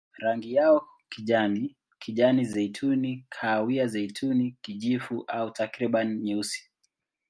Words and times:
Rangi 0.21 0.53
yao 0.53 0.87
kijani, 1.09 1.75
kijani-zeituni, 1.99 3.13
kahawia-zeituni, 3.29 4.57
kijivu 4.61 5.23
au 5.27 5.51
takriban 5.51 6.17
nyeusi. 6.23 6.69